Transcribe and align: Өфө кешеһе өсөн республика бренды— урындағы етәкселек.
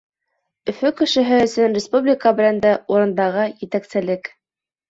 Өфө 0.71 0.91
кешеһе 1.01 1.37
өсөн 1.49 1.77
республика 1.79 2.33
бренды— 2.39 2.75
урындағы 2.95 3.47
етәкселек. 3.67 4.35